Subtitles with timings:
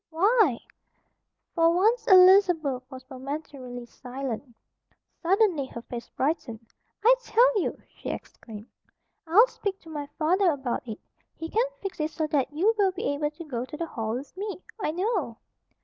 [0.09, 0.57] "Why"
[1.53, 4.57] For once Elizabeth was momentarily silenced.
[5.21, 6.65] Suddenly her face brightened.
[7.05, 8.65] "I tell you!" she exclaimed.
[9.27, 10.99] "I'll speak to my father about it.
[11.37, 14.15] He can fix it so that you will be able to go to the Hall
[14.15, 15.37] with me, I know."